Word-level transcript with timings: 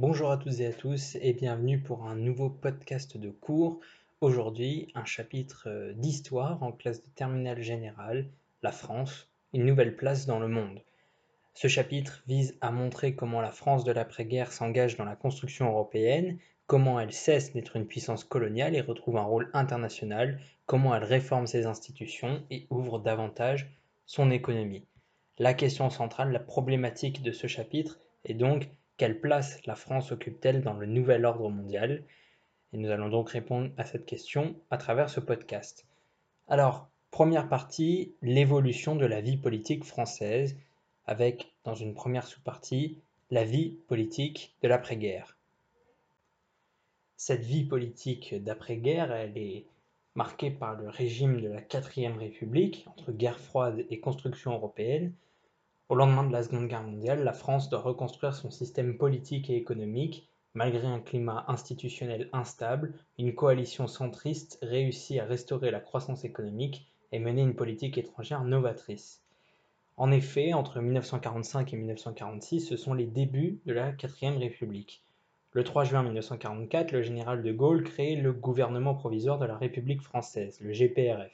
Bonjour 0.00 0.30
à 0.30 0.36
toutes 0.36 0.60
et 0.60 0.66
à 0.66 0.72
tous 0.72 1.16
et 1.20 1.32
bienvenue 1.32 1.80
pour 1.80 2.04
un 2.04 2.14
nouveau 2.14 2.50
podcast 2.50 3.16
de 3.16 3.30
cours. 3.30 3.80
Aujourd'hui, 4.20 4.92
un 4.94 5.04
chapitre 5.04 5.64
euh, 5.66 5.92
d'histoire 5.92 6.62
en 6.62 6.70
classe 6.70 7.02
de 7.02 7.10
terminale 7.10 7.60
générale, 7.62 8.28
la 8.62 8.70
France, 8.70 9.28
une 9.52 9.66
nouvelle 9.66 9.96
place 9.96 10.24
dans 10.24 10.38
le 10.38 10.46
monde. 10.46 10.84
Ce 11.54 11.66
chapitre 11.66 12.22
vise 12.28 12.56
à 12.60 12.70
montrer 12.70 13.16
comment 13.16 13.40
la 13.40 13.50
France 13.50 13.82
de 13.82 13.90
l'après-guerre 13.90 14.52
s'engage 14.52 14.96
dans 14.96 15.04
la 15.04 15.16
construction 15.16 15.66
européenne, 15.66 16.38
comment 16.68 17.00
elle 17.00 17.12
cesse 17.12 17.52
d'être 17.52 17.74
une 17.74 17.88
puissance 17.88 18.22
coloniale 18.22 18.76
et 18.76 18.80
retrouve 18.80 19.16
un 19.16 19.24
rôle 19.24 19.50
international, 19.52 20.38
comment 20.66 20.94
elle 20.94 21.02
réforme 21.02 21.48
ses 21.48 21.66
institutions 21.66 22.44
et 22.52 22.68
ouvre 22.70 23.00
davantage 23.00 23.68
son 24.06 24.30
économie. 24.30 24.86
La 25.40 25.54
question 25.54 25.90
centrale, 25.90 26.30
la 26.30 26.38
problématique 26.38 27.20
de 27.20 27.32
ce 27.32 27.48
chapitre 27.48 27.98
est 28.24 28.34
donc 28.34 28.68
quelle 28.98 29.20
place 29.20 29.64
la 29.64 29.76
France 29.76 30.12
occupe-t-elle 30.12 30.60
dans 30.62 30.74
le 30.74 30.84
nouvel 30.84 31.24
ordre 31.24 31.48
mondial? 31.48 32.02
Et 32.72 32.78
nous 32.78 32.90
allons 32.90 33.08
donc 33.08 33.30
répondre 33.30 33.70
à 33.78 33.84
cette 33.84 34.04
question 34.04 34.56
à 34.70 34.76
travers 34.76 35.08
ce 35.08 35.20
podcast. 35.20 35.86
Alors, 36.48 36.88
première 37.12 37.48
partie, 37.48 38.12
l'évolution 38.22 38.96
de 38.96 39.06
la 39.06 39.20
vie 39.20 39.36
politique 39.36 39.84
française, 39.84 40.58
avec, 41.06 41.54
dans 41.64 41.76
une 41.76 41.94
première 41.94 42.26
sous-partie, 42.26 42.98
la 43.30 43.44
vie 43.44 43.78
politique 43.86 44.56
de 44.62 44.68
l'après-guerre. 44.68 45.38
Cette 47.16 47.44
vie 47.44 47.64
politique 47.64 48.34
d'après-guerre, 48.42 49.12
elle 49.12 49.38
est 49.38 49.64
marquée 50.16 50.50
par 50.50 50.74
le 50.74 50.88
régime 50.88 51.40
de 51.40 51.48
la 51.48 51.62
quatrième 51.62 52.18
République, 52.18 52.84
entre 52.88 53.12
guerre 53.12 53.38
froide 53.38 53.86
et 53.90 54.00
construction 54.00 54.52
européenne, 54.54 55.12
au 55.88 55.94
lendemain 55.94 56.24
de 56.24 56.32
la 56.32 56.42
Seconde 56.42 56.68
Guerre 56.68 56.82
mondiale, 56.82 57.24
la 57.24 57.32
France 57.32 57.70
doit 57.70 57.80
reconstruire 57.80 58.34
son 58.34 58.50
système 58.50 58.98
politique 58.98 59.48
et 59.48 59.56
économique. 59.56 60.28
Malgré 60.52 60.86
un 60.86 61.00
climat 61.00 61.46
institutionnel 61.48 62.28
instable, 62.34 62.92
une 63.16 63.34
coalition 63.34 63.86
centriste 63.86 64.58
réussit 64.60 65.18
à 65.18 65.24
restaurer 65.24 65.70
la 65.70 65.80
croissance 65.80 66.24
économique 66.24 66.86
et 67.10 67.18
mener 67.18 67.40
une 67.40 67.54
politique 67.54 67.96
étrangère 67.96 68.44
novatrice. 68.44 69.22
En 69.96 70.10
effet, 70.10 70.52
entre 70.52 70.78
1945 70.78 71.72
et 71.72 71.76
1946, 71.76 72.60
ce 72.60 72.76
sont 72.76 72.92
les 72.92 73.06
débuts 73.06 73.60
de 73.64 73.72
la 73.72 73.92
Quatrième 73.92 74.36
République. 74.36 75.02
Le 75.52 75.64
3 75.64 75.84
juin 75.84 76.02
1944, 76.02 76.92
le 76.92 77.00
général 77.00 77.42
de 77.42 77.52
Gaulle 77.52 77.82
crée 77.82 78.14
le 78.14 78.34
gouvernement 78.34 78.94
provisoire 78.94 79.38
de 79.38 79.46
la 79.46 79.56
République 79.56 80.02
française, 80.02 80.60
le 80.60 80.72
GPRF. 80.72 81.32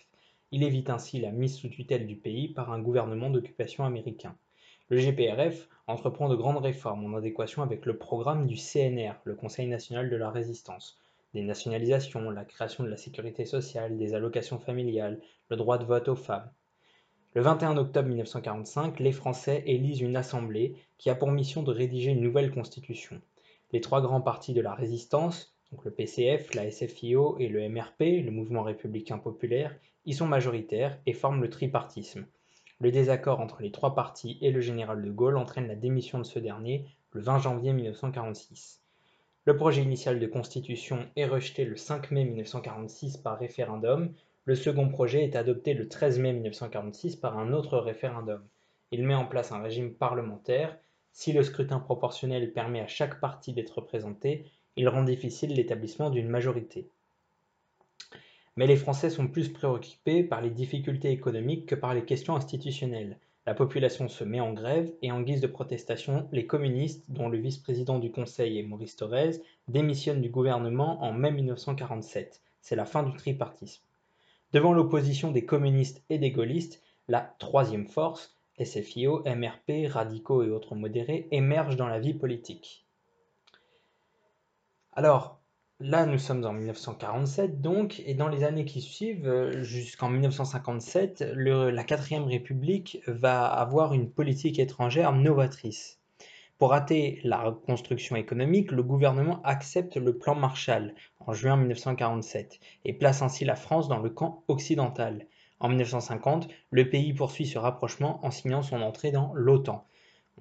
Il 0.52 0.62
évite 0.62 0.90
ainsi 0.90 1.20
la 1.20 1.32
mise 1.32 1.56
sous 1.56 1.68
tutelle 1.68 2.06
du 2.06 2.14
pays 2.14 2.46
par 2.46 2.70
un 2.70 2.78
gouvernement 2.78 3.30
d'occupation 3.30 3.84
américain. 3.84 4.36
Le 4.90 4.98
GPRF 4.98 5.70
entreprend 5.86 6.28
de 6.28 6.36
grandes 6.36 6.62
réformes 6.62 7.06
en 7.06 7.16
adéquation 7.16 7.62
avec 7.62 7.86
le 7.86 7.96
programme 7.96 8.46
du 8.46 8.56
CNR, 8.56 9.14
le 9.24 9.34
Conseil 9.34 9.66
national 9.66 10.10
de 10.10 10.16
la 10.16 10.30
résistance, 10.30 10.98
des 11.32 11.40
nationalisations, 11.40 12.28
la 12.28 12.44
création 12.44 12.84
de 12.84 12.90
la 12.90 12.98
sécurité 12.98 13.46
sociale, 13.46 13.96
des 13.96 14.14
allocations 14.14 14.58
familiales, 14.58 15.22
le 15.48 15.56
droit 15.56 15.78
de 15.78 15.86
vote 15.86 16.08
aux 16.08 16.16
femmes. 16.16 16.50
Le 17.32 17.40
21 17.40 17.78
octobre 17.78 18.08
1945, 18.08 19.00
les 19.00 19.12
Français 19.12 19.62
élisent 19.64 20.02
une 20.02 20.16
assemblée 20.16 20.76
qui 20.98 21.08
a 21.08 21.14
pour 21.14 21.30
mission 21.30 21.62
de 21.62 21.72
rédiger 21.72 22.10
une 22.10 22.20
nouvelle 22.20 22.52
constitution. 22.52 23.22
Les 23.72 23.80
trois 23.80 24.02
grands 24.02 24.20
partis 24.20 24.52
de 24.52 24.60
la 24.60 24.74
résistance, 24.74 25.56
donc 25.72 25.82
le 25.86 25.92
PCF, 25.92 26.52
la 26.52 26.70
SFIO 26.70 27.38
et 27.38 27.48
le 27.48 27.66
MRP, 27.70 28.22
le 28.22 28.30
Mouvement 28.30 28.62
républicain 28.62 29.16
populaire, 29.16 29.74
y 30.04 30.12
sont 30.12 30.26
majoritaires 30.26 30.98
et 31.06 31.14
forment 31.14 31.40
le 31.40 31.48
tripartisme. 31.48 32.26
Le 32.80 32.90
désaccord 32.90 33.40
entre 33.40 33.62
les 33.62 33.70
trois 33.70 33.94
partis 33.94 34.38
et 34.40 34.50
le 34.50 34.60
général 34.60 35.02
de 35.02 35.10
Gaulle 35.10 35.36
entraîne 35.36 35.68
la 35.68 35.76
démission 35.76 36.18
de 36.18 36.24
ce 36.24 36.38
dernier 36.38 36.86
le 37.12 37.20
20 37.20 37.38
janvier 37.38 37.72
1946. 37.72 38.82
Le 39.44 39.56
projet 39.56 39.82
initial 39.82 40.18
de 40.18 40.26
constitution 40.26 41.06
est 41.16 41.26
rejeté 41.26 41.64
le 41.64 41.76
5 41.76 42.10
mai 42.10 42.24
1946 42.24 43.18
par 43.18 43.38
référendum, 43.38 44.12
le 44.46 44.54
second 44.54 44.90
projet 44.90 45.24
est 45.24 45.36
adopté 45.36 45.72
le 45.72 45.88
13 45.88 46.18
mai 46.18 46.34
1946 46.34 47.16
par 47.16 47.38
un 47.38 47.54
autre 47.54 47.78
référendum. 47.78 48.46
Il 48.90 49.02
met 49.04 49.14
en 49.14 49.24
place 49.24 49.52
un 49.52 49.62
régime 49.62 49.94
parlementaire. 49.94 50.78
Si 51.12 51.32
le 51.32 51.42
scrutin 51.42 51.78
proportionnel 51.78 52.52
permet 52.52 52.80
à 52.80 52.86
chaque 52.86 53.20
parti 53.20 53.54
d'être 53.54 53.76
représenté, 53.78 54.44
il 54.76 54.86
rend 54.90 55.02
difficile 55.02 55.54
l'établissement 55.54 56.10
d'une 56.10 56.28
majorité. 56.28 56.90
Mais 58.56 58.66
les 58.66 58.76
Français 58.76 59.10
sont 59.10 59.26
plus 59.26 59.48
préoccupés 59.48 60.22
par 60.22 60.40
les 60.40 60.50
difficultés 60.50 61.10
économiques 61.10 61.66
que 61.66 61.74
par 61.74 61.92
les 61.92 62.04
questions 62.04 62.36
institutionnelles. 62.36 63.18
La 63.46 63.54
population 63.54 64.08
se 64.08 64.24
met 64.24 64.40
en 64.40 64.52
grève 64.52 64.90
et 65.02 65.12
en 65.12 65.20
guise 65.20 65.40
de 65.40 65.46
protestation, 65.46 66.28
les 66.32 66.46
communistes, 66.46 67.04
dont 67.08 67.28
le 67.28 67.36
vice-président 67.36 67.98
du 67.98 68.10
Conseil 68.10 68.58
est 68.58 68.62
Maurice 68.62 68.96
Thorez, 68.96 69.42
démissionnent 69.68 70.22
du 70.22 70.30
gouvernement 70.30 71.02
en 71.02 71.12
mai 71.12 71.30
1947. 71.30 72.40
C'est 72.62 72.76
la 72.76 72.86
fin 72.86 73.02
du 73.02 73.14
tripartisme. 73.16 73.82
Devant 74.52 74.72
l'opposition 74.72 75.30
des 75.30 75.44
communistes 75.44 76.02
et 76.08 76.18
des 76.18 76.30
gaullistes, 76.30 76.80
la 77.08 77.34
troisième 77.38 77.86
force, 77.86 78.34
SFIO, 78.62 79.24
MRP, 79.26 79.88
radicaux 79.90 80.42
et 80.42 80.50
autres 80.50 80.74
modérés, 80.74 81.28
émerge 81.32 81.76
dans 81.76 81.88
la 81.88 81.98
vie 81.98 82.14
politique. 82.14 82.86
Alors, 84.92 85.40
Là, 85.80 86.06
nous 86.06 86.18
sommes 86.18 86.44
en 86.44 86.52
1947 86.52 87.60
donc, 87.60 88.00
et 88.06 88.14
dans 88.14 88.28
les 88.28 88.44
années 88.44 88.64
qui 88.64 88.80
suivent, 88.80 89.26
euh, 89.26 89.64
jusqu'en 89.64 90.08
1957, 90.08 91.24
la 91.34 91.82
quatrième 91.82 92.24
République 92.24 93.00
va 93.08 93.44
avoir 93.46 93.92
une 93.92 94.08
politique 94.08 94.60
étrangère 94.60 95.12
novatrice. 95.12 95.98
Pour 96.58 96.70
rater 96.70 97.20
la 97.24 97.42
reconstruction 97.42 98.14
économique, 98.14 98.70
le 98.70 98.84
gouvernement 98.84 99.42
accepte 99.42 99.96
le 99.96 100.16
plan 100.16 100.36
Marshall 100.36 100.94
en 101.18 101.32
juin 101.32 101.56
1947 101.56 102.60
et 102.84 102.92
place 102.92 103.22
ainsi 103.22 103.44
la 103.44 103.56
France 103.56 103.88
dans 103.88 103.98
le 103.98 104.10
camp 104.10 104.44
occidental. 104.46 105.26
En 105.58 105.68
1950, 105.68 106.46
le 106.70 106.88
pays 106.88 107.12
poursuit 107.14 107.46
ce 107.46 107.58
rapprochement 107.58 108.24
en 108.24 108.30
signant 108.30 108.62
son 108.62 108.80
entrée 108.80 109.10
dans 109.10 109.32
l'OTAN. 109.34 109.84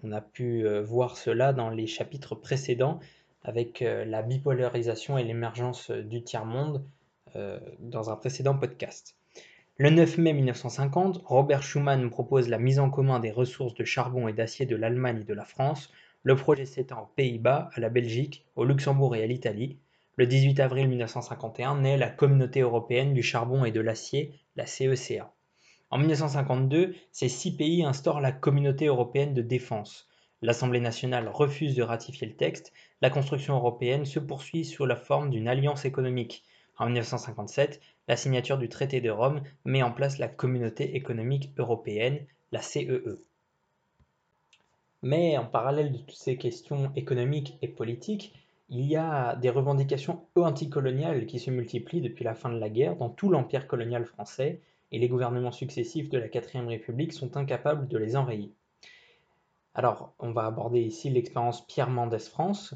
On 0.03 0.11
a 0.11 0.21
pu 0.21 0.67
euh, 0.67 0.83
voir 0.83 1.17
cela 1.17 1.53
dans 1.53 1.69
les 1.69 1.87
chapitres 1.87 2.35
précédents 2.35 2.99
avec 3.43 3.81
euh, 3.81 4.05
la 4.05 4.21
bipolarisation 4.21 5.17
et 5.17 5.23
l'émergence 5.23 5.89
euh, 5.89 6.01
du 6.01 6.23
tiers-monde 6.23 6.83
euh, 7.35 7.59
dans 7.79 8.09
un 8.09 8.15
précédent 8.15 8.55
podcast. 8.55 9.15
Le 9.77 9.89
9 9.89 10.17
mai 10.19 10.33
1950, 10.33 11.23
Robert 11.25 11.63
Schuman 11.63 12.09
propose 12.09 12.47
la 12.47 12.59
mise 12.59 12.79
en 12.79 12.89
commun 12.89 13.19
des 13.19 13.31
ressources 13.31 13.73
de 13.73 13.83
charbon 13.83 14.27
et 14.27 14.33
d'acier 14.33 14.65
de 14.65 14.75
l'Allemagne 14.75 15.21
et 15.21 15.25
de 15.25 15.33
la 15.33 15.45
France. 15.45 15.91
Le 16.21 16.35
projet 16.35 16.65
s'étend 16.65 17.01
aux 17.01 17.15
Pays-Bas, 17.15 17.69
à 17.73 17.79
la 17.79 17.89
Belgique, 17.89 18.45
au 18.55 18.65
Luxembourg 18.65 19.15
et 19.15 19.23
à 19.23 19.27
l'Italie. 19.27 19.77
Le 20.15 20.27
18 20.27 20.59
avril 20.59 20.87
1951 20.87 21.81
naît 21.81 21.97
la 21.97 22.09
Communauté 22.09 22.61
européenne 22.61 23.15
du 23.15 23.23
charbon 23.23 23.65
et 23.65 23.71
de 23.71 23.81
l'acier, 23.81 24.39
la 24.55 24.67
CECA. 24.67 25.33
En 25.89 25.97
1952, 25.97 26.95
ces 27.11 27.29
six 27.29 27.57
pays 27.57 27.83
instaurent 27.83 28.21
la 28.21 28.31
Communauté 28.31 28.85
européenne 28.85 29.33
de 29.33 29.41
défense. 29.41 30.07
L'Assemblée 30.43 30.81
nationale 30.81 31.29
refuse 31.29 31.73
de 31.73 31.83
ratifier 31.83 32.27
le 32.27 32.35
texte, 32.35 32.73
la 33.01 33.09
construction 33.09 33.55
européenne 33.55 34.03
se 34.03 34.19
poursuit 34.19 34.65
sous 34.65 34.85
la 34.85 34.97
forme 34.97 35.29
d'une 35.29 35.47
alliance 35.47 35.85
économique. 35.85 36.43
En 36.77 36.87
1957, 36.87 37.79
la 38.09 38.17
signature 38.17 38.57
du 38.57 38.67
traité 38.67 38.99
de 38.99 39.09
Rome 39.09 39.41
met 39.63 39.83
en 39.83 39.93
place 39.93 40.17
la 40.17 40.27
Communauté 40.27 40.97
économique 40.97 41.53
européenne, 41.57 42.25
la 42.51 42.61
CEE. 42.61 42.91
E. 42.91 43.21
Mais 45.01 45.37
en 45.37 45.45
parallèle 45.45 45.93
de 45.93 45.99
toutes 45.99 46.11
ces 46.11 46.35
questions 46.35 46.91
économiques 46.97 47.57
et 47.61 47.69
politiques, 47.69 48.33
il 48.69 48.81
y 48.81 48.97
a 48.97 49.37
des 49.37 49.49
revendications 49.49 50.25
anticoloniales 50.35 51.25
qui 51.25 51.39
se 51.39 51.51
multiplient 51.51 52.01
depuis 52.01 52.25
la 52.25 52.35
fin 52.35 52.49
de 52.49 52.59
la 52.59 52.69
guerre 52.69 52.97
dans 52.97 53.09
tout 53.09 53.29
l'empire 53.29 53.65
colonial 53.65 54.03
français, 54.03 54.59
et 54.91 54.99
les 54.99 55.07
gouvernements 55.07 55.53
successifs 55.53 56.09
de 56.09 56.17
la 56.17 56.27
4ème 56.27 56.67
République 56.67 57.13
sont 57.13 57.37
incapables 57.37 57.87
de 57.87 57.97
les 57.97 58.17
enrayer. 58.17 58.51
Alors, 59.75 60.13
on 60.19 60.31
va 60.31 60.45
aborder 60.45 60.81
ici 60.81 61.09
l'expérience 61.09 61.65
Pierre 61.65 61.89
Mendès 61.89 62.19
France. 62.19 62.75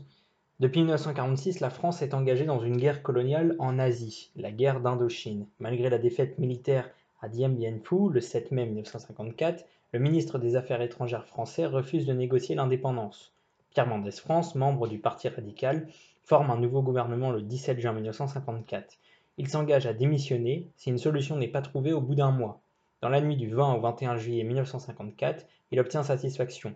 Depuis 0.59 0.79
1946, 0.79 1.59
la 1.59 1.70
France 1.70 2.02
est 2.02 2.16
engagée 2.16 2.46
dans 2.46 2.59
une 2.59 2.78
guerre 2.78 3.03
coloniale 3.03 3.55
en 3.59 3.78
Asie, 3.78 4.32
la 4.35 4.52
guerre 4.52 4.82
d'Indochine. 4.82 5.46
Malgré 5.59 5.91
la 5.91 5.99
défaite 5.99 6.40
militaire 6.40 6.90
à 7.22 7.29
Dien 7.29 7.49
Bien 7.49 7.78
Phu 7.84 8.09
le 8.11 8.20
7 8.20 8.52
mai 8.52 8.66
1954, 8.66 9.64
le 9.94 9.99
ministre 9.99 10.40
des 10.40 10.55
Affaires 10.55 10.82
étrangères 10.82 11.28
français 11.28 11.67
refuse 11.67 12.08
de 12.08 12.14
négocier 12.14 12.55
l'indépendance. 12.55 13.32
Pierre 13.70 13.85
Mendès 13.85 14.09
France, 14.09 14.55
membre 14.55 14.88
du 14.88 14.97
Parti 14.97 15.29
radical, 15.29 15.88
forme 16.23 16.49
un 16.49 16.58
nouveau 16.58 16.82
gouvernement 16.82 17.29
le 17.29 17.44
17 17.44 17.79
juin 17.79 17.94
1954. 17.94 18.97
Il 19.38 19.47
s'engage 19.47 19.85
à 19.85 19.94
démissionner 19.94 20.72
si 20.78 20.90
une 20.90 20.97
solution 20.97 21.38
n'est 21.38 21.47
pas 21.47 21.61
trouvée 21.61 21.94
au 21.94 22.02
bout 22.02 22.16
d'un 22.16 22.32
mois. 22.32 22.59
Dans 23.02 23.09
la 23.09 23.22
nuit 23.22 23.38
du 23.38 23.53
20 23.53 23.76
au 23.76 23.82
21 23.82 24.17
juillet 24.17 24.44
1954, 24.44 25.46
il 25.70 25.79
obtient 25.79 26.02
satisfaction. 26.02 26.73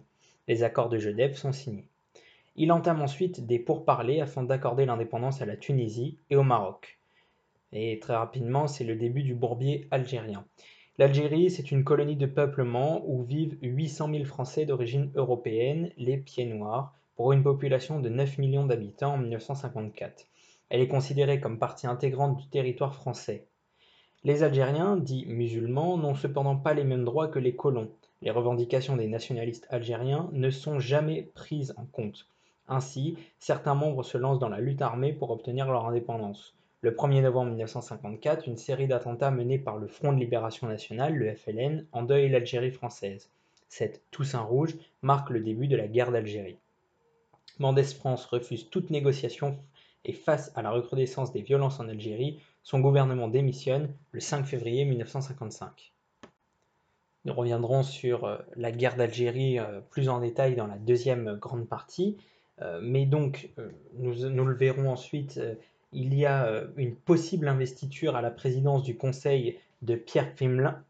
Les 0.51 0.63
accords 0.63 0.89
de 0.89 0.97
Genève 0.97 1.37
sont 1.37 1.53
signés. 1.53 1.87
Il 2.57 2.73
entame 2.73 3.01
ensuite 3.01 3.45
des 3.47 3.57
pourparlers 3.57 4.19
afin 4.19 4.43
d'accorder 4.43 4.85
l'indépendance 4.85 5.41
à 5.41 5.45
la 5.45 5.55
Tunisie 5.55 6.17
et 6.29 6.35
au 6.35 6.43
Maroc. 6.43 6.99
Et 7.71 7.99
très 7.99 8.17
rapidement, 8.17 8.67
c'est 8.67 8.83
le 8.83 8.97
début 8.97 9.23
du 9.23 9.33
bourbier 9.33 9.87
algérien. 9.91 10.43
L'Algérie, 10.97 11.49
c'est 11.49 11.71
une 11.71 11.85
colonie 11.85 12.17
de 12.17 12.25
peuplement 12.25 13.01
où 13.07 13.23
vivent 13.23 13.57
800 13.61 14.09
000 14.11 14.25
Français 14.25 14.65
d'origine 14.65 15.09
européenne, 15.15 15.93
les 15.95 16.17
pieds 16.17 16.43
noirs. 16.43 16.93
pour 17.15 17.31
une 17.31 17.43
population 17.43 18.01
de 18.01 18.09
9 18.09 18.37
millions 18.37 18.65
d'habitants 18.65 19.13
en 19.13 19.19
1954. 19.19 20.27
Elle 20.67 20.81
est 20.81 20.89
considérée 20.89 21.39
comme 21.39 21.59
partie 21.59 21.87
intégrante 21.87 22.35
du 22.35 22.49
territoire 22.49 22.93
français. 22.93 23.47
Les 24.25 24.43
Algériens, 24.43 24.97
dits 24.97 25.25
musulmans, 25.27 25.97
n'ont 25.97 26.15
cependant 26.15 26.57
pas 26.57 26.73
les 26.73 26.83
mêmes 26.83 27.05
droits 27.05 27.29
que 27.29 27.39
les 27.39 27.55
colons. 27.55 27.89
Les 28.21 28.31
revendications 28.31 28.95
des 28.95 29.07
nationalistes 29.07 29.67
algériens 29.69 30.29
ne 30.31 30.49
sont 30.49 30.79
jamais 30.79 31.23
prises 31.33 31.73
en 31.77 31.85
compte. 31.85 32.27
Ainsi, 32.67 33.17
certains 33.39 33.75
membres 33.75 34.03
se 34.03 34.17
lancent 34.17 34.39
dans 34.39 34.49
la 34.49 34.59
lutte 34.59 34.81
armée 34.81 35.11
pour 35.11 35.31
obtenir 35.31 35.71
leur 35.71 35.87
indépendance. 35.87 36.55
Le 36.81 36.91
1er 36.91 37.21
novembre 37.21 37.51
1954, 37.51 38.47
une 38.47 38.57
série 38.57 38.87
d'attentats 38.87 39.31
menés 39.31 39.59
par 39.59 39.77
le 39.77 39.87
Front 39.87 40.13
de 40.13 40.19
libération 40.19 40.67
nationale, 40.67 41.15
le 41.15 41.33
FLN, 41.35 41.85
endeuille 41.91 42.29
l'Algérie 42.29 42.71
française. 42.71 43.29
Cette 43.69 44.01
Toussaint 44.11 44.41
rouge 44.41 44.75
marque 45.01 45.29
le 45.29 45.39
début 45.39 45.67
de 45.67 45.75
la 45.75 45.87
guerre 45.87 46.11
d'Algérie. 46.11 46.57
Mendès 47.59 47.83
France 47.83 48.25
refuse 48.25 48.69
toute 48.69 48.89
négociation 48.89 49.57
et 50.05 50.13
face 50.13 50.51
à 50.55 50.61
la 50.61 50.71
recrudescence 50.71 51.31
des 51.31 51.41
violences 51.41 51.79
en 51.79 51.87
Algérie, 51.87 52.39
son 52.63 52.79
gouvernement 52.79 53.27
démissionne 53.27 53.93
le 54.11 54.19
5 54.19 54.45
février 54.45 54.85
1955. 54.85 55.93
Nous 57.25 57.33
reviendrons 57.33 57.83
sur 57.83 58.25
euh, 58.25 58.37
la 58.55 58.71
guerre 58.71 58.95
d'Algérie 58.95 59.59
euh, 59.59 59.81
plus 59.91 60.09
en 60.09 60.19
détail 60.19 60.55
dans 60.55 60.67
la 60.67 60.77
deuxième 60.77 61.37
grande 61.39 61.67
partie, 61.67 62.17
euh, 62.61 62.79
mais 62.83 63.05
donc 63.05 63.49
nous, 63.97 64.13
le 64.13 64.53
verrons 64.53 64.89
ensuite, 64.89 65.39
il 65.93 66.13
y 66.13 66.25
a 66.25 66.63
une 66.77 66.95
possible 66.95 67.47
investiture 67.47 68.15
à 68.15 68.21
la 68.21 68.31
présidence 68.31 68.83
du 68.83 68.95
Conseil 68.95 69.57
de 69.81 69.95
Pierre 69.95 70.33
Pflimlin, 70.35 70.83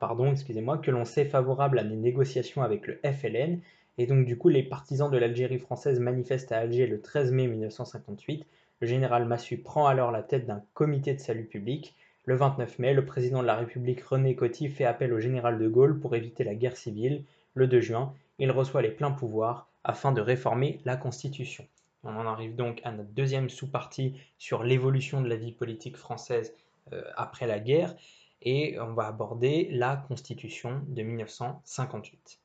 pardon, 0.00 0.32
excusez-moi, 0.32 0.78
que 0.78 0.90
l'on 0.90 1.04
sait 1.04 1.26
favorable 1.26 1.78
à 1.78 1.84
des 1.84 1.96
négociations 1.96 2.62
avec 2.62 2.86
le 2.86 2.98
FLN, 3.04 3.60
et 3.98 4.06
donc 4.06 4.24
du 4.24 4.38
coup 4.38 4.48
les 4.48 4.62
partisans 4.62 5.10
de 5.10 5.18
l'Algérie 5.18 5.58
française 5.58 6.00
manifestent 6.00 6.52
à 6.52 6.58
Alger 6.58 6.86
le 6.86 7.00
13 7.00 7.32
mai 7.32 7.46
1958 7.46 8.46
le 8.80 8.86
général 8.86 9.24
Massu 9.24 9.58
prend 9.58 9.86
alors 9.86 10.10
la 10.10 10.22
tête 10.22 10.46
d'un 10.46 10.62
comité 10.74 11.14
de 11.14 11.20
salut 11.20 11.44
public. 11.44 11.94
Le 12.26 12.36
29 12.36 12.78
mai, 12.78 12.94
le 12.94 13.04
président 13.04 13.42
de 13.42 13.46
la 13.46 13.54
République 13.54 14.02
René 14.02 14.34
Coty 14.34 14.68
fait 14.68 14.86
appel 14.86 15.12
au 15.12 15.20
général 15.20 15.58
de 15.58 15.68
Gaulle 15.68 16.00
pour 16.00 16.16
éviter 16.16 16.42
la 16.42 16.54
guerre 16.54 16.76
civile. 16.76 17.24
Le 17.52 17.66
2 17.66 17.80
juin, 17.80 18.14
il 18.38 18.50
reçoit 18.50 18.80
les 18.80 18.90
pleins 18.90 19.10
pouvoirs 19.10 19.68
afin 19.84 20.10
de 20.10 20.22
réformer 20.22 20.80
la 20.86 20.96
Constitution. 20.96 21.66
On 22.02 22.16
en 22.16 22.26
arrive 22.26 22.56
donc 22.56 22.80
à 22.84 22.92
notre 22.92 23.10
deuxième 23.10 23.50
sous-partie 23.50 24.14
sur 24.38 24.62
l'évolution 24.62 25.20
de 25.20 25.28
la 25.28 25.36
vie 25.36 25.52
politique 25.52 25.98
française 25.98 26.54
euh, 26.92 27.02
après 27.16 27.46
la 27.46 27.60
guerre 27.60 27.94
et 28.40 28.78
on 28.80 28.94
va 28.94 29.06
aborder 29.06 29.68
la 29.70 29.96
Constitution 29.96 30.82
de 30.88 31.02
1958. 31.02 32.40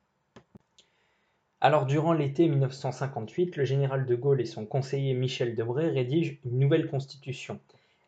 Alors 1.61 1.85
durant 1.85 2.13
l'été 2.13 2.47
1958, 2.47 3.57
le 3.57 3.65
général 3.65 4.05
de 4.05 4.15
Gaulle 4.15 4.41
et 4.41 4.45
son 4.45 4.65
conseiller 4.65 5.13
Michel 5.13 5.55
Debré 5.55 5.89
rédigent 5.89 6.35
une 6.45 6.59
nouvelle 6.59 6.87
constitution. 6.89 7.59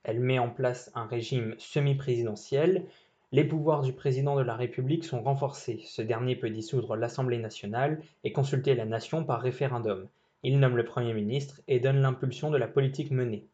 Elle 0.04 0.20
met 0.20 0.40
en 0.40 0.50
place 0.50 0.92
un 0.96 1.06
régime 1.06 1.56
semi-présidentiel. 1.58 2.86
Les 3.32 3.44
pouvoirs 3.44 3.84
du 3.84 3.94
président 3.94 4.36
de 4.36 4.42
la 4.42 4.56
République 4.56 5.06
sont 5.06 5.22
renforcés. 5.22 5.82
Ce 5.86 6.02
dernier 6.02 6.36
peut 6.36 6.50
dissoudre 6.50 6.96
l'Assemblée 6.96 7.38
nationale 7.38 8.02
et 8.24 8.32
consulter 8.32 8.76
la 8.76 8.86
nation 8.86 9.24
par 9.24 9.42
référendum. 9.42 10.08
Il 10.44 10.60
nomme 10.60 10.76
le 10.76 10.86
Premier 10.86 11.14
ministre 11.14 11.62
et 11.68 11.80
donne 11.80 12.02
l'impulsion 12.02 12.50
de 12.50 12.58
la 12.58 12.68
politique 12.68 13.12
menée. 13.12 13.48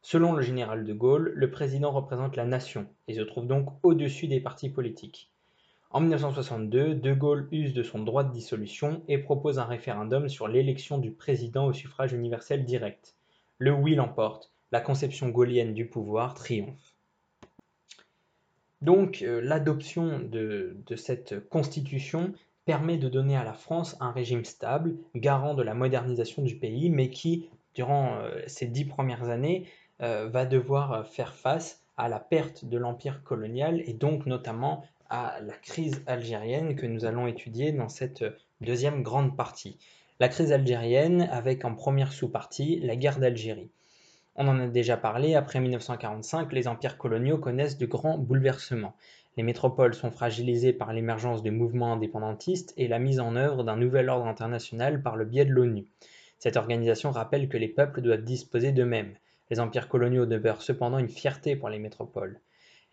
Selon 0.00 0.32
le 0.32 0.42
général 0.42 0.84
de 0.84 0.92
Gaulle, 0.94 1.32
le 1.34 1.50
président 1.50 1.90
représente 1.90 2.36
la 2.36 2.46
nation 2.46 2.86
et 3.08 3.14
se 3.14 3.20
trouve 3.20 3.46
donc 3.46 3.68
au-dessus 3.82 4.26
des 4.26 4.40
partis 4.40 4.70
politiques. 4.70 5.30
En 5.90 6.00
1962, 6.00 6.94
De 6.94 7.12
Gaulle 7.12 7.48
use 7.50 7.74
de 7.74 7.82
son 7.82 8.02
droit 8.02 8.24
de 8.24 8.32
dissolution 8.32 9.02
et 9.08 9.18
propose 9.18 9.58
un 9.58 9.64
référendum 9.64 10.28
sur 10.28 10.46
l'élection 10.46 10.98
du 10.98 11.10
président 11.10 11.66
au 11.66 11.72
suffrage 11.72 12.12
universel 12.12 12.64
direct. 12.64 13.16
Le 13.58 13.72
oui 13.72 13.94
l'emporte, 13.94 14.52
la 14.72 14.80
conception 14.80 15.28
gaullienne 15.28 15.74
du 15.74 15.86
pouvoir 15.86 16.34
triomphe. 16.34 16.94
Donc 18.80 19.22
euh, 19.22 19.40
l'adoption 19.40 20.20
de, 20.20 20.76
cette 20.96 21.48
constitution 21.48 22.32
permet 22.64 22.98
de 22.98 23.08
donner 23.08 23.36
à 23.36 23.44
la 23.44 23.54
France 23.54 23.96
un 24.00 24.12
régime 24.12 24.44
stable, 24.44 24.96
garant 25.14 25.54
de 25.54 25.62
la 25.62 25.74
modernisation 25.74 26.42
du 26.42 26.56
pays, 26.56 26.90
mais 26.90 27.10
qui, 27.10 27.48
durant 27.74 28.16
euh, 28.16 28.40
ces 28.46 28.66
dix 28.66 28.84
premières 28.84 29.30
années, 29.30 29.66
euh, 30.00 30.28
va 30.28 30.46
devoir 30.46 31.06
faire 31.08 31.34
face 31.34 31.82
à 31.96 32.08
la 32.08 32.20
perte 32.20 32.64
de 32.64 32.78
l'empire 32.78 33.24
colonial 33.24 33.82
et 33.86 33.94
donc 33.94 34.26
notamment 34.26 34.84
à 35.10 35.40
la 35.40 35.54
crise 35.54 36.02
algérienne 36.06 36.76
que 36.76 36.86
nous 36.86 37.04
allons 37.04 37.26
étudier 37.26 37.72
dans 37.72 37.88
cette 37.88 38.24
deuxième 38.60 39.02
grande 39.02 39.36
partie. 39.36 39.78
La 40.20 40.28
crise 40.28 40.52
algérienne 40.52 41.22
avec 41.32 41.64
en 41.64 41.74
première 41.74 42.12
sous-partie 42.12 42.78
la 42.80 42.94
guerre 42.94 43.18
d'Algérie. 43.18 43.70
On 44.40 44.46
en 44.46 44.60
a 44.60 44.68
déjà 44.68 44.96
parlé, 44.96 45.34
après 45.34 45.58
1945, 45.58 46.52
les 46.52 46.68
empires 46.68 46.96
coloniaux 46.96 47.38
connaissent 47.38 47.76
de 47.76 47.86
grands 47.86 48.18
bouleversements. 48.18 48.94
Les 49.36 49.42
métropoles 49.42 49.94
sont 49.94 50.12
fragilisées 50.12 50.72
par 50.72 50.92
l'émergence 50.92 51.42
de 51.42 51.50
mouvements 51.50 51.94
indépendantistes 51.94 52.72
et 52.76 52.86
la 52.86 53.00
mise 53.00 53.18
en 53.18 53.34
œuvre 53.34 53.64
d'un 53.64 53.74
nouvel 53.74 54.08
ordre 54.08 54.28
international 54.28 55.02
par 55.02 55.16
le 55.16 55.24
biais 55.24 55.44
de 55.44 55.50
l'ONU. 55.50 55.86
Cette 56.38 56.56
organisation 56.56 57.10
rappelle 57.10 57.48
que 57.48 57.56
les 57.56 57.66
peuples 57.66 58.00
doivent 58.00 58.22
disposer 58.22 58.70
d'eux-mêmes. 58.70 59.14
Les 59.50 59.58
empires 59.58 59.88
coloniaux 59.88 60.24
demeurent 60.24 60.62
cependant 60.62 60.98
une 60.98 61.08
fierté 61.08 61.56
pour 61.56 61.68
les 61.68 61.80
métropoles. 61.80 62.38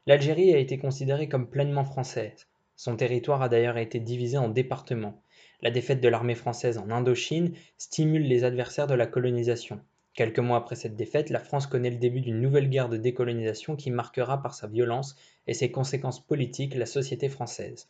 L'Algérie 0.08 0.52
a 0.52 0.58
été 0.58 0.80
considérée 0.80 1.30
comme 1.30 1.48
pleinement 1.48 1.84
française. 1.84 2.48
Son 2.76 2.96
territoire 2.96 3.44
a 3.44 3.50
d'ailleurs 3.50 3.78
été 3.78 4.00
divisé 4.00 4.40
en 4.40 4.50
départements. 4.50 5.22
La 5.62 5.70
défaite 5.70 6.02
de 6.02 6.10
l'armée 6.10 6.34
française 6.34 6.80
en 6.80 6.90
Indochine 6.90 7.54
stimule 7.78 8.24
les 8.24 8.46
adversaires 8.46 8.88
de 8.88 8.96
la 8.96 9.06
colonisation. 9.06 9.80
Quelques 10.16 10.40
mois 10.40 10.56
après 10.56 10.78
cette 10.78 10.96
défaite, 10.96 11.30
la 11.30 11.40
France 11.40 11.68
connaît 11.68 11.90
le 11.90 11.98
début 11.98 12.22
d'une 12.22 12.40
nouvelle 12.40 12.70
guerre 12.70 12.88
de 12.88 12.96
décolonisation 12.96 13.76
qui 13.76 13.92
marquera 13.92 14.42
par 14.42 14.56
sa 14.56 14.66
violence 14.66 15.18
et 15.46 15.54
ses 15.54 15.72
conséquences 15.72 16.26
politiques 16.26 16.74
la 16.74 16.86
société 16.86 17.28
française. 17.28 17.90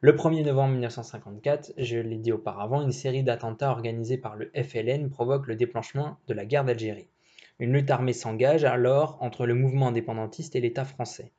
Le 0.00 0.12
1er 0.12 0.46
novembre 0.46 0.72
1954, 0.72 1.74
je 1.76 1.98
l'ai 1.98 2.16
dit 2.16 2.32
auparavant, 2.32 2.80
une 2.80 2.90
série 2.90 3.22
d'attentats 3.22 3.70
organisés 3.70 4.16
par 4.16 4.34
le 4.34 4.50
FLN 4.54 5.10
provoque 5.10 5.46
le 5.46 5.54
déclenchement 5.54 6.16
de 6.26 6.32
la 6.32 6.46
guerre 6.46 6.64
d'Algérie. 6.64 7.10
Une 7.58 7.74
lutte 7.74 7.90
armée 7.90 8.14
s'engage 8.14 8.64
alors 8.64 9.18
entre 9.20 9.44
le 9.44 9.54
mouvement 9.54 9.88
indépendantiste 9.88 10.56
et 10.56 10.60
l'État 10.62 10.86
français. 10.86 11.32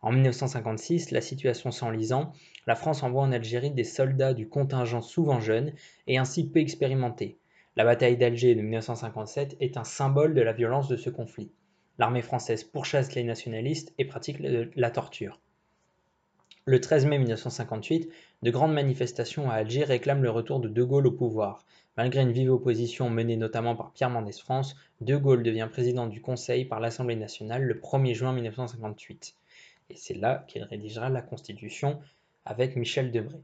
En 0.00 0.10
1956, 0.10 1.10
la 1.10 1.20
situation 1.20 1.70
s'enlisant, 1.70 2.32
la 2.66 2.76
France 2.76 3.02
envoie 3.02 3.22
en 3.22 3.30
Algérie 3.30 3.72
des 3.72 3.84
soldats 3.84 4.32
du 4.32 4.48
contingent 4.48 5.02
souvent 5.02 5.38
jeunes 5.38 5.74
et 6.06 6.16
ainsi 6.16 6.48
peu 6.48 6.60
expérimentés. 6.60 7.39
La 7.76 7.84
bataille 7.84 8.16
d'Alger 8.16 8.56
de 8.56 8.62
1957 8.62 9.56
est 9.60 9.76
un 9.76 9.84
symbole 9.84 10.34
de 10.34 10.42
la 10.42 10.52
violence 10.52 10.88
de 10.88 10.96
ce 10.96 11.08
conflit. 11.08 11.52
L'armée 11.98 12.20
française 12.20 12.64
pourchasse 12.64 13.14
les 13.14 13.22
nationalistes 13.22 13.94
et 13.96 14.04
pratique 14.04 14.38
la 14.40 14.90
torture. 14.90 15.40
Le 16.64 16.80
13 16.80 17.06
mai 17.06 17.18
1958, 17.18 18.10
de 18.42 18.50
grandes 18.50 18.72
manifestations 18.72 19.50
à 19.50 19.54
Alger 19.54 19.84
réclament 19.84 20.22
le 20.22 20.30
retour 20.30 20.58
de 20.60 20.68
De 20.68 20.82
Gaulle 20.82 21.06
au 21.06 21.12
pouvoir. 21.12 21.64
Malgré 21.96 22.22
une 22.22 22.32
vive 22.32 22.50
opposition 22.50 23.08
menée 23.08 23.36
notamment 23.36 23.76
par 23.76 23.92
Pierre 23.92 24.10
Mendès 24.10 24.32
France, 24.32 24.74
De 25.00 25.16
Gaulle 25.16 25.42
devient 25.42 25.68
président 25.70 26.06
du 26.06 26.20
Conseil 26.20 26.64
par 26.64 26.80
l'Assemblée 26.80 27.16
nationale 27.16 27.62
le 27.62 27.74
1er 27.74 28.14
juin 28.14 28.32
1958. 28.32 29.34
Et 29.90 29.96
c'est 29.96 30.14
là 30.14 30.44
qu'il 30.48 30.64
rédigera 30.64 31.08
la 31.08 31.22
Constitution 31.22 32.00
avec 32.44 32.76
Michel 32.76 33.12
Debré. 33.12 33.40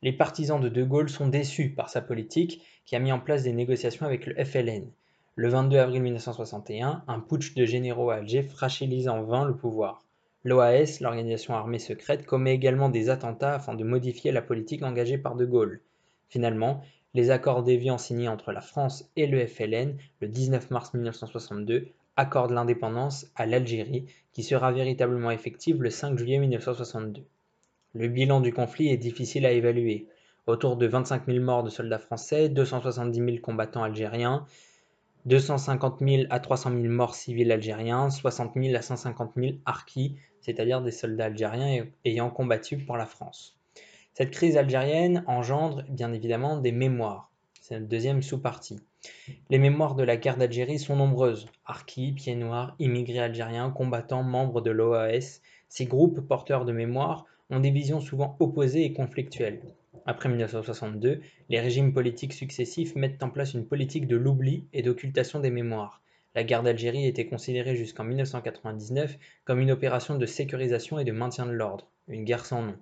Les 0.00 0.12
partisans 0.12 0.60
de 0.60 0.68
De 0.68 0.84
Gaulle 0.84 1.08
sont 1.08 1.26
déçus 1.26 1.70
par 1.70 1.88
sa 1.88 2.00
politique 2.00 2.62
qui 2.84 2.94
a 2.94 3.00
mis 3.00 3.10
en 3.10 3.18
place 3.18 3.42
des 3.42 3.52
négociations 3.52 4.06
avec 4.06 4.26
le 4.26 4.44
FLN. 4.44 4.86
Le 5.34 5.48
22 5.48 5.76
avril 5.76 6.02
1961, 6.02 7.02
un 7.08 7.18
putsch 7.18 7.54
de 7.54 7.64
généraux 7.64 8.10
à 8.10 8.16
Alger 8.16 8.42
fragilise 8.42 9.08
en 9.08 9.22
vain 9.22 9.44
le 9.44 9.56
pouvoir. 9.56 10.04
L'OAS, 10.44 10.98
l'organisation 11.00 11.54
armée 11.54 11.80
secrète, 11.80 12.26
commet 12.26 12.54
également 12.54 12.90
des 12.90 13.10
attentats 13.10 13.54
afin 13.54 13.74
de 13.74 13.82
modifier 13.82 14.30
la 14.30 14.40
politique 14.40 14.84
engagée 14.84 15.18
par 15.18 15.34
De 15.34 15.44
Gaulle. 15.44 15.80
Finalement, 16.28 16.80
les 17.14 17.30
accords 17.30 17.64
d'Évian 17.64 17.98
signés 17.98 18.28
entre 18.28 18.52
la 18.52 18.60
France 18.60 19.10
et 19.16 19.26
le 19.26 19.44
FLN 19.46 19.96
le 20.20 20.28
19 20.28 20.70
mars 20.70 20.94
1962 20.94 21.88
accordent 22.16 22.52
l'indépendance 22.52 23.26
à 23.34 23.46
l'Algérie 23.46 24.06
qui 24.32 24.44
sera 24.44 24.70
véritablement 24.70 25.32
effective 25.32 25.82
le 25.82 25.90
5 25.90 26.16
juillet 26.16 26.38
1962. 26.38 27.24
Le 27.98 28.06
bilan 28.06 28.40
du 28.40 28.52
conflit 28.52 28.90
est 28.90 28.96
difficile 28.96 29.44
à 29.44 29.50
évaluer. 29.50 30.06
Autour 30.46 30.76
de 30.76 30.86
25 30.86 31.26
000 31.26 31.44
morts 31.44 31.64
de 31.64 31.68
soldats 31.68 31.98
français, 31.98 32.48
270 32.48 33.18
000 33.18 33.38
combattants 33.42 33.82
algériens, 33.82 34.46
250 35.24 35.98
000 35.98 36.22
à 36.30 36.38
300 36.38 36.70
000 36.80 36.92
morts 36.92 37.16
civils 37.16 37.50
algériens, 37.50 38.08
60 38.08 38.52
000 38.54 38.76
à 38.76 38.82
150 38.82 39.32
000 39.34 39.54
harkis, 39.66 40.14
c'est-à-dire 40.40 40.80
des 40.80 40.92
soldats 40.92 41.24
algériens 41.24 41.86
ayant 42.04 42.30
combattu 42.30 42.78
pour 42.78 42.96
la 42.96 43.04
France. 43.04 43.56
Cette 44.14 44.30
crise 44.30 44.56
algérienne 44.56 45.24
engendre 45.26 45.82
bien 45.88 46.12
évidemment 46.12 46.56
des 46.56 46.70
mémoires. 46.70 47.32
C'est 47.60 47.74
notre 47.74 47.88
deuxième 47.88 48.22
sous-partie. 48.22 48.78
Les 49.50 49.58
mémoires 49.58 49.96
de 49.96 50.04
la 50.04 50.16
guerre 50.16 50.36
d'Algérie 50.36 50.78
sont 50.78 50.94
nombreuses. 50.94 51.46
Harkis, 51.66 52.12
pieds 52.12 52.36
noirs, 52.36 52.76
immigrés 52.78 53.18
algériens, 53.18 53.70
combattants, 53.70 54.22
membres 54.22 54.60
de 54.60 54.70
l'OAS, 54.70 55.40
ces 55.68 55.86
groupes 55.86 56.20
porteurs 56.20 56.64
de 56.64 56.70
mémoires 56.70 57.26
ont 57.50 57.60
des 57.60 57.70
visions 57.70 58.00
souvent 58.00 58.36
opposées 58.40 58.84
et 58.84 58.92
conflictuelles. 58.92 59.60
Après 60.06 60.28
1962, 60.28 61.20
les 61.48 61.60
régimes 61.60 61.92
politiques 61.92 62.32
successifs 62.32 62.94
mettent 62.94 63.22
en 63.22 63.30
place 63.30 63.54
une 63.54 63.66
politique 63.66 64.06
de 64.06 64.16
l'oubli 64.16 64.66
et 64.72 64.82
d'occultation 64.82 65.40
des 65.40 65.50
mémoires. 65.50 66.02
La 66.34 66.44
guerre 66.44 66.62
d'Algérie 66.62 67.06
était 67.06 67.26
considérée 67.26 67.76
jusqu'en 67.76 68.04
1999 68.04 69.18
comme 69.44 69.60
une 69.60 69.70
opération 69.70 70.16
de 70.16 70.26
sécurisation 70.26 70.98
et 70.98 71.04
de 71.04 71.12
maintien 71.12 71.46
de 71.46 71.52
l'ordre, 71.52 71.88
une 72.08 72.24
guerre 72.24 72.46
sans 72.46 72.62
nom. 72.62 72.76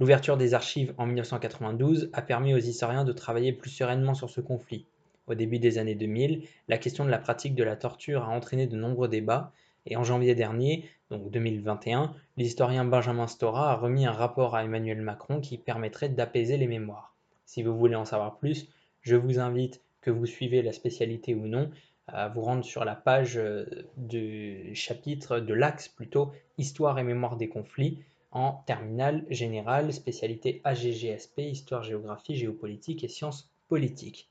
L'ouverture 0.00 0.36
des 0.36 0.54
archives 0.54 0.92
en 0.98 1.06
1992 1.06 2.10
a 2.12 2.22
permis 2.22 2.52
aux 2.52 2.58
historiens 2.58 3.04
de 3.04 3.12
travailler 3.12 3.52
plus 3.52 3.70
sereinement 3.70 4.14
sur 4.14 4.28
ce 4.28 4.40
conflit. 4.40 4.86
Au 5.26 5.34
début 5.34 5.58
des 5.58 5.78
années 5.78 5.94
2000, 5.94 6.42
la 6.68 6.78
question 6.78 7.04
de 7.04 7.10
la 7.10 7.18
pratique 7.18 7.54
de 7.54 7.64
la 7.64 7.76
torture 7.76 8.24
a 8.24 8.30
entraîné 8.30 8.66
de 8.66 8.76
nombreux 8.76 9.08
débats, 9.08 9.52
et 9.86 9.96
en 9.96 10.04
janvier 10.04 10.34
dernier, 10.34 10.84
donc 11.10 11.30
2021, 11.30 12.14
l'historien 12.36 12.84
Benjamin 12.84 13.26
Stora 13.26 13.72
a 13.72 13.76
remis 13.76 14.06
un 14.06 14.12
rapport 14.12 14.54
à 14.54 14.64
Emmanuel 14.64 15.00
Macron 15.00 15.40
qui 15.40 15.58
permettrait 15.58 16.08
d'apaiser 16.08 16.56
les 16.56 16.66
mémoires. 16.66 17.14
Si 17.44 17.62
vous 17.62 17.76
voulez 17.76 17.94
en 17.94 18.04
savoir 18.04 18.38
plus, 18.38 18.68
je 19.02 19.16
vous 19.16 19.38
invite, 19.38 19.82
que 20.00 20.10
vous 20.10 20.26
suivez 20.26 20.62
la 20.62 20.72
spécialité 20.72 21.34
ou 21.34 21.46
non, 21.46 21.70
à 22.06 22.28
vous 22.28 22.42
rendre 22.42 22.64
sur 22.64 22.84
la 22.84 22.94
page 22.94 23.36
euh, 23.36 23.64
du 23.96 24.74
chapitre, 24.74 25.40
de 25.40 25.54
l'axe 25.54 25.88
plutôt, 25.88 26.32
Histoire 26.58 26.98
et 26.98 27.02
mémoire 27.02 27.36
des 27.36 27.48
conflits, 27.48 27.98
en 28.30 28.62
terminale 28.66 29.24
générale, 29.30 29.92
spécialité 29.92 30.60
AGGSP, 30.64 31.38
Histoire, 31.38 31.82
Géographie, 31.82 32.36
Géopolitique 32.36 33.04
et 33.04 33.08
Sciences 33.08 33.50
politiques. 33.68 34.28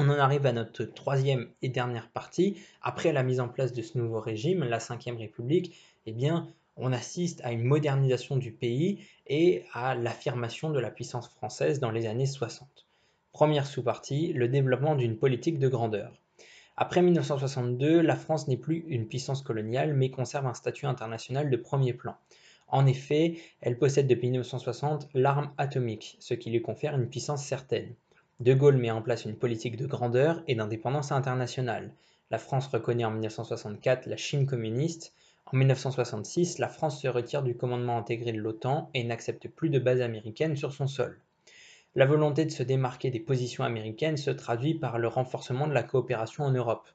On 0.00 0.10
en 0.10 0.18
arrive 0.20 0.46
à 0.46 0.52
notre 0.52 0.84
troisième 0.84 1.48
et 1.60 1.68
dernière 1.68 2.08
partie. 2.08 2.56
Après 2.82 3.12
la 3.12 3.24
mise 3.24 3.40
en 3.40 3.48
place 3.48 3.72
de 3.72 3.82
ce 3.82 3.98
nouveau 3.98 4.20
régime, 4.20 4.62
la 4.62 4.78
Ve 4.78 5.18
République, 5.18 5.74
eh 6.06 6.12
bien, 6.12 6.46
on 6.76 6.92
assiste 6.92 7.40
à 7.42 7.50
une 7.50 7.64
modernisation 7.64 8.36
du 8.36 8.52
pays 8.52 9.00
et 9.26 9.64
à 9.72 9.96
l'affirmation 9.96 10.70
de 10.70 10.78
la 10.78 10.92
puissance 10.92 11.28
française 11.28 11.80
dans 11.80 11.90
les 11.90 12.06
années 12.06 12.26
60. 12.26 12.86
Première 13.32 13.66
sous-partie, 13.66 14.32
le 14.34 14.46
développement 14.46 14.94
d'une 14.94 15.16
politique 15.16 15.58
de 15.58 15.66
grandeur. 15.66 16.12
Après 16.76 17.02
1962, 17.02 18.00
la 18.00 18.14
France 18.14 18.46
n'est 18.46 18.56
plus 18.56 18.84
une 18.86 19.08
puissance 19.08 19.42
coloniale, 19.42 19.94
mais 19.94 20.12
conserve 20.12 20.46
un 20.46 20.54
statut 20.54 20.86
international 20.86 21.50
de 21.50 21.56
premier 21.56 21.92
plan. 21.92 22.14
En 22.68 22.86
effet, 22.86 23.38
elle 23.60 23.80
possède 23.80 24.06
depuis 24.06 24.30
1960 24.30 25.08
l'arme 25.14 25.50
atomique, 25.58 26.18
ce 26.20 26.34
qui 26.34 26.50
lui 26.50 26.62
confère 26.62 26.94
une 26.94 27.08
puissance 27.08 27.44
certaine. 27.44 27.96
De 28.40 28.54
Gaulle 28.54 28.76
met 28.76 28.92
en 28.92 29.02
place 29.02 29.24
une 29.24 29.34
politique 29.34 29.76
de 29.76 29.86
grandeur 29.86 30.44
et 30.46 30.54
d'indépendance 30.54 31.10
internationale. 31.10 31.90
La 32.30 32.38
France 32.38 32.68
reconnaît 32.68 33.04
en 33.04 33.10
1964 33.10 34.06
la 34.06 34.16
Chine 34.16 34.46
communiste. 34.46 35.12
En 35.46 35.56
1966, 35.56 36.58
la 36.58 36.68
France 36.68 37.02
se 37.02 37.08
retire 37.08 37.42
du 37.42 37.56
commandement 37.56 37.98
intégré 37.98 38.30
de 38.30 38.38
l'OTAN 38.38 38.90
et 38.94 39.02
n'accepte 39.02 39.48
plus 39.48 39.70
de 39.70 39.80
bases 39.80 40.02
américaines 40.02 40.54
sur 40.54 40.72
son 40.72 40.86
sol. 40.86 41.18
La 41.96 42.06
volonté 42.06 42.44
de 42.44 42.52
se 42.52 42.62
démarquer 42.62 43.10
des 43.10 43.18
positions 43.18 43.64
américaines 43.64 44.16
se 44.16 44.30
traduit 44.30 44.74
par 44.74 45.00
le 45.00 45.08
renforcement 45.08 45.66
de 45.66 45.74
la 45.74 45.82
coopération 45.82 46.44
en 46.44 46.52
Europe. 46.52 46.86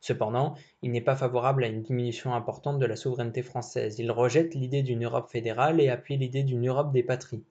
Cependant, 0.00 0.54
il 0.82 0.92
n'est 0.92 1.00
pas 1.00 1.16
favorable 1.16 1.64
à 1.64 1.66
une 1.66 1.82
diminution 1.82 2.32
importante 2.32 2.78
de 2.78 2.86
la 2.86 2.94
souveraineté 2.94 3.42
française. 3.42 3.98
Il 3.98 4.12
rejette 4.12 4.54
l'idée 4.54 4.84
d'une 4.84 5.04
Europe 5.04 5.32
fédérale 5.32 5.80
et 5.80 5.88
appuie 5.88 6.16
l'idée 6.16 6.44
d'une 6.44 6.68
Europe 6.68 6.92
des 6.92 7.02
patries. 7.02 7.42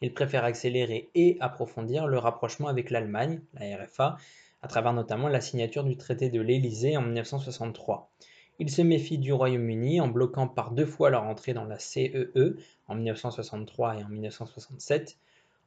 Il 0.00 0.14
préfère 0.14 0.44
accélérer 0.44 1.10
et 1.14 1.36
approfondir 1.40 2.06
le 2.06 2.18
rapprochement 2.18 2.68
avec 2.68 2.90
l'Allemagne, 2.90 3.40
la 3.54 3.76
RFA, 3.76 4.16
à 4.62 4.68
travers 4.68 4.92
notamment 4.92 5.28
la 5.28 5.40
signature 5.40 5.84
du 5.84 5.96
traité 5.96 6.30
de 6.30 6.40
l'Élysée 6.40 6.96
en 6.96 7.02
1963. 7.02 8.10
Il 8.58 8.70
se 8.70 8.82
méfie 8.82 9.18
du 9.18 9.32
Royaume-Uni 9.32 10.00
en 10.00 10.08
bloquant 10.08 10.46
par 10.46 10.72
deux 10.72 10.86
fois 10.86 11.10
leur 11.10 11.24
entrée 11.24 11.54
dans 11.54 11.64
la 11.64 11.78
CEE 11.78 12.30
e 12.36 12.56
en 12.88 12.94
1963 12.94 14.00
et 14.00 14.04
en 14.04 14.08
1967, 14.08 15.18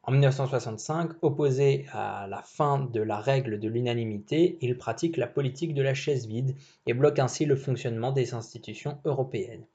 en 0.05 0.11
1965, 0.11 1.11
opposé 1.21 1.85
à 1.93 2.27
la 2.27 2.41
fin 2.41 2.79
de 2.79 3.01
la 3.01 3.19
règle 3.19 3.57
de 3.59 3.69
l'unanimité, 3.69 4.57
il 4.59 4.77
pratique 4.77 5.15
la 5.15 5.27
politique 5.27 5.73
de 5.73 5.81
la 5.81 5.93
chaise 5.93 6.27
vide 6.27 6.55
et 6.85 6.93
bloque 6.93 7.19
ainsi 7.19 7.45
le 7.45 7.55
fonctionnement 7.55 8.11
des 8.11 8.33
institutions 8.33 8.99
européennes. 9.05 9.65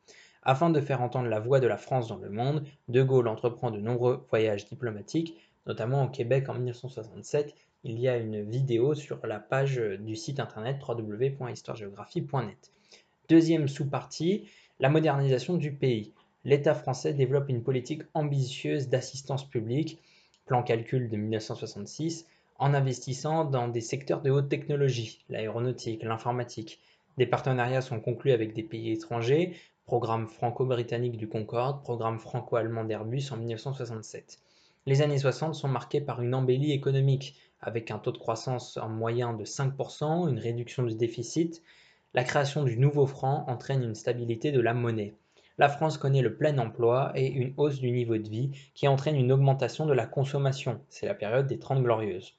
Afin 0.50 0.70
de 0.70 0.80
faire 0.80 1.02
entendre 1.02 1.28
la 1.28 1.40
voix 1.40 1.60
de 1.60 1.66
la 1.66 1.76
France 1.76 2.08
dans 2.08 2.16
le 2.16 2.30
monde, 2.30 2.64
De 2.88 3.02
Gaulle 3.02 3.28
entreprend 3.28 3.70
de 3.70 3.80
nombreux 3.80 4.24
voyages 4.30 4.64
diplomatiques, 4.64 5.36
notamment 5.66 6.04
au 6.04 6.08
Québec 6.08 6.48
en 6.48 6.54
1967. 6.54 7.54
Il 7.84 8.00
y 8.00 8.08
a 8.08 8.16
une 8.16 8.40
vidéo 8.40 8.94
sur 8.94 9.18
la 9.26 9.40
page 9.40 9.76
du 9.76 10.16
site 10.16 10.40
internet 10.40 10.78
www.histoiregéographie.net. 10.88 12.72
Deuxième 13.28 13.68
sous-partie, 13.68 14.48
la 14.80 14.88
modernisation 14.88 15.58
du 15.58 15.70
pays. 15.70 16.14
L'État 16.46 16.74
français 16.74 17.12
développe 17.12 17.50
une 17.50 17.62
politique 17.62 18.04
ambitieuse 18.14 18.88
d'assistance 18.88 19.46
publique 19.46 19.98
plan 20.46 20.62
calcul 20.62 21.10
de 21.10 21.16
1966, 21.18 22.26
en 22.58 22.72
investissant 22.72 23.44
dans 23.44 23.68
des 23.68 23.82
secteurs 23.82 24.22
de 24.22 24.30
haute 24.30 24.48
technologie, 24.48 25.22
l'aéronautique, 25.28 26.04
l'informatique. 26.04 26.80
Des 27.18 27.26
partenariats 27.26 27.82
sont 27.82 28.00
conclus 28.00 28.32
avec 28.32 28.54
des 28.54 28.62
pays 28.62 28.92
étrangers, 28.92 29.54
programme 29.88 30.28
franco-britannique 30.28 31.16
du 31.16 31.30
Concorde, 31.30 31.82
programme 31.82 32.18
franco-allemand 32.18 32.84
d'Airbus 32.84 33.32
en 33.32 33.38
1967. 33.38 34.38
Les 34.84 35.00
années 35.00 35.16
60 35.16 35.54
sont 35.54 35.66
marquées 35.66 36.02
par 36.02 36.20
une 36.20 36.34
embellie 36.34 36.72
économique, 36.72 37.36
avec 37.62 37.90
un 37.90 37.98
taux 37.98 38.12
de 38.12 38.18
croissance 38.18 38.76
en 38.76 38.90
moyen 38.90 39.32
de 39.32 39.46
5%, 39.46 40.28
une 40.28 40.38
réduction 40.38 40.82
du 40.82 40.94
déficit. 40.94 41.62
La 42.12 42.22
création 42.22 42.64
du 42.64 42.76
nouveau 42.76 43.06
franc 43.06 43.46
entraîne 43.48 43.82
une 43.82 43.94
stabilité 43.94 44.52
de 44.52 44.60
la 44.60 44.74
monnaie 44.74 45.14
la 45.56 45.68
France 45.68 45.98
connaît 45.98 46.22
le 46.22 46.36
plein 46.36 46.56
emploi 46.58 47.10
et 47.16 47.26
une 47.26 47.52
hausse 47.56 47.80
du 47.80 47.90
niveau 47.90 48.16
de 48.16 48.28
vie 48.28 48.52
qui 48.74 48.86
entraîne 48.86 49.16
une 49.16 49.32
augmentation 49.32 49.86
de 49.86 49.92
la 49.92 50.06
consommation. 50.06 50.80
C'est 50.88 51.06
la 51.06 51.14
période 51.14 51.48
des 51.48 51.58
Trente 51.58 51.82
Glorieuses. 51.82 52.36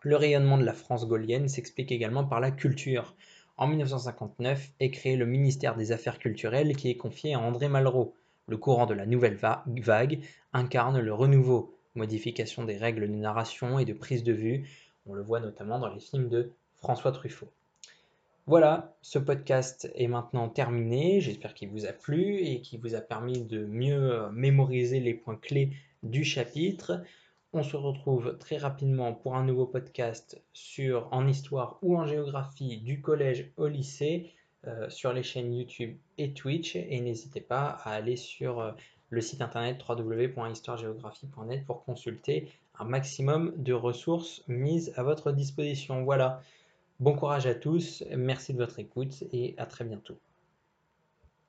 Le 0.00 0.16
rayonnement 0.16 0.58
de 0.58 0.64
la 0.64 0.72
France 0.72 1.06
gaulienne 1.06 1.48
s'explique 1.48 1.92
également 1.92 2.24
par 2.24 2.40
la 2.40 2.50
culture. 2.50 3.14
En 3.62 3.68
1959 3.68 4.72
est 4.80 4.90
créé 4.90 5.14
le 5.14 5.24
ministère 5.24 5.76
des 5.76 5.92
Affaires 5.92 6.18
culturelles 6.18 6.74
qui 6.74 6.90
est 6.90 6.96
confié 6.96 7.34
à 7.34 7.38
André 7.38 7.68
Malraux. 7.68 8.12
Le 8.48 8.56
courant 8.56 8.86
de 8.86 8.92
la 8.92 9.06
nouvelle 9.06 9.36
vague 9.36 10.18
incarne 10.52 10.98
le 10.98 11.14
renouveau, 11.14 11.78
modification 11.94 12.64
des 12.64 12.76
règles 12.76 13.02
de 13.02 13.14
narration 13.14 13.78
et 13.78 13.84
de 13.84 13.92
prise 13.92 14.24
de 14.24 14.32
vue. 14.32 14.68
On 15.06 15.14
le 15.14 15.22
voit 15.22 15.38
notamment 15.38 15.78
dans 15.78 15.94
les 15.94 16.00
films 16.00 16.28
de 16.28 16.50
François 16.78 17.12
Truffaut. 17.12 17.52
Voilà, 18.48 18.96
ce 19.00 19.20
podcast 19.20 19.88
est 19.94 20.08
maintenant 20.08 20.48
terminé. 20.48 21.20
J'espère 21.20 21.54
qu'il 21.54 21.68
vous 21.68 21.86
a 21.86 21.92
plu 21.92 22.38
et 22.38 22.62
qu'il 22.62 22.80
vous 22.80 22.96
a 22.96 23.00
permis 23.00 23.42
de 23.42 23.64
mieux 23.64 24.12
euh, 24.12 24.30
mémoriser 24.32 24.98
les 24.98 25.14
points 25.14 25.38
clés 25.40 25.70
du 26.02 26.24
chapitre. 26.24 27.00
On 27.54 27.62
se 27.62 27.76
retrouve 27.76 28.38
très 28.38 28.56
rapidement 28.56 29.12
pour 29.12 29.36
un 29.36 29.44
nouveau 29.44 29.66
podcast 29.66 30.42
sur 30.54 31.08
en 31.12 31.28
histoire 31.28 31.78
ou 31.82 31.98
en 31.98 32.06
géographie 32.06 32.78
du 32.78 33.02
collège 33.02 33.52
au 33.58 33.68
lycée 33.68 34.32
euh, 34.66 34.88
sur 34.88 35.12
les 35.12 35.22
chaînes 35.22 35.52
YouTube 35.52 35.98
et 36.16 36.32
Twitch 36.32 36.76
et 36.76 36.98
n'hésitez 37.00 37.42
pas 37.42 37.66
à 37.84 37.90
aller 37.90 38.16
sur 38.16 38.60
euh, 38.60 38.72
le 39.10 39.20
site 39.20 39.42
internet 39.42 39.84
www.histoiregéographie.net 39.86 41.66
pour 41.66 41.84
consulter 41.84 42.48
un 42.78 42.84
maximum 42.84 43.52
de 43.56 43.74
ressources 43.74 44.42
mises 44.48 44.94
à 44.96 45.02
votre 45.02 45.30
disposition. 45.30 46.04
Voilà. 46.04 46.40
Bon 47.00 47.14
courage 47.14 47.46
à 47.46 47.54
tous, 47.54 48.02
merci 48.16 48.54
de 48.54 48.58
votre 48.58 48.78
écoute 48.78 49.24
et 49.30 49.54
à 49.58 49.66
très 49.66 49.84
bientôt. 49.84 50.16